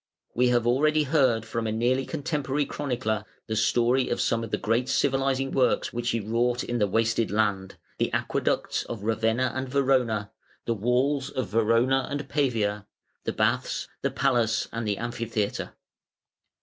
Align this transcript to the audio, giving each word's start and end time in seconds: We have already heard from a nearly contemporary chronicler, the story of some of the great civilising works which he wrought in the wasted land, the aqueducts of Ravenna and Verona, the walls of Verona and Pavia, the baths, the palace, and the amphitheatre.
We 0.33 0.47
have 0.49 0.65
already 0.65 1.03
heard 1.03 1.45
from 1.45 1.67
a 1.67 1.71
nearly 1.71 2.07
contemporary 2.07 2.65
chronicler, 2.65 3.23
the 3.45 3.55
story 3.55 4.09
of 4.09 4.19
some 4.19 4.43
of 4.43 4.49
the 4.49 4.57
great 4.57 4.89
civilising 4.89 5.51
works 5.51 5.93
which 5.93 6.09
he 6.09 6.19
wrought 6.19 6.63
in 6.63 6.79
the 6.79 6.87
wasted 6.87 7.29
land, 7.29 7.77
the 7.99 8.11
aqueducts 8.11 8.81
of 8.85 9.03
Ravenna 9.03 9.51
and 9.53 9.69
Verona, 9.69 10.31
the 10.65 10.73
walls 10.73 11.29
of 11.29 11.49
Verona 11.49 12.07
and 12.09 12.27
Pavia, 12.27 12.87
the 13.25 13.31
baths, 13.31 13.87
the 14.01 14.09
palace, 14.09 14.67
and 14.71 14.87
the 14.87 14.97
amphitheatre. 14.97 15.73